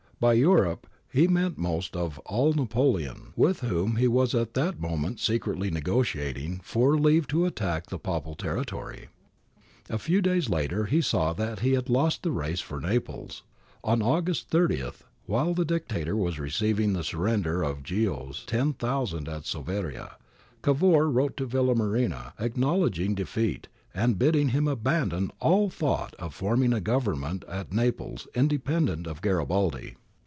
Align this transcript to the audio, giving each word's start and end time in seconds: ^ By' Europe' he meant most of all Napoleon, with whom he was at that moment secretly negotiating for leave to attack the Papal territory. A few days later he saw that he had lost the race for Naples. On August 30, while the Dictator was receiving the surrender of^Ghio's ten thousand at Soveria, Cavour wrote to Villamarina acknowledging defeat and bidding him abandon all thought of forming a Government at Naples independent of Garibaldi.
^ 0.21 0.23
By' 0.23 0.33
Europe' 0.47 0.85
he 1.17 1.27
meant 1.27 1.57
most 1.57 1.95
of 1.97 2.19
all 2.27 2.53
Napoleon, 2.53 3.33
with 3.35 3.61
whom 3.61 3.95
he 3.95 4.07
was 4.07 4.35
at 4.35 4.53
that 4.53 4.79
moment 4.79 5.19
secretly 5.19 5.71
negotiating 5.71 6.59
for 6.63 6.95
leave 6.95 7.25
to 7.29 7.47
attack 7.47 7.87
the 7.87 7.97
Papal 7.97 8.35
territory. 8.35 9.07
A 9.89 9.97
few 9.97 10.21
days 10.21 10.47
later 10.47 10.85
he 10.85 11.01
saw 11.01 11.33
that 11.33 11.61
he 11.61 11.71
had 11.73 11.89
lost 11.89 12.21
the 12.21 12.29
race 12.31 12.59
for 12.59 12.79
Naples. 12.79 13.41
On 13.83 14.03
August 14.03 14.49
30, 14.49 14.91
while 15.25 15.55
the 15.55 15.65
Dictator 15.65 16.15
was 16.15 16.37
receiving 16.37 16.93
the 16.93 17.03
surrender 17.03 17.61
of^Ghio's 17.61 18.45
ten 18.45 18.73
thousand 18.73 19.27
at 19.27 19.45
Soveria, 19.47 20.17
Cavour 20.61 21.09
wrote 21.09 21.35
to 21.37 21.47
Villamarina 21.47 22.33
acknowledging 22.37 23.15
defeat 23.15 23.69
and 23.91 24.19
bidding 24.19 24.49
him 24.49 24.67
abandon 24.67 25.31
all 25.39 25.71
thought 25.71 26.13
of 26.19 26.35
forming 26.35 26.73
a 26.73 26.79
Government 26.79 27.43
at 27.47 27.73
Naples 27.73 28.27
independent 28.35 29.07
of 29.07 29.23
Garibaldi. 29.23 29.95